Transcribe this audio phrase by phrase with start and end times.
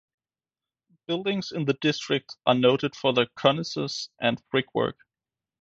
[1.05, 4.97] Buildings in the district are noted for their cornices and brickwork.